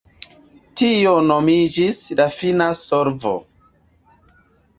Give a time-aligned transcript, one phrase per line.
[0.79, 3.37] Tio nomiĝis “la fina solvo”.